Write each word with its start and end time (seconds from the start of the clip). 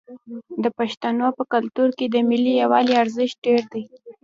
د 0.63 0.65
پښتنو 0.77 1.27
په 1.37 1.43
کلتور 1.53 1.89
کې 1.97 2.05
د 2.09 2.15
ملي 2.29 2.53
یووالي 2.61 2.93
ارزښت 3.03 3.35
ډیر 3.45 3.61
دی. 3.71 3.83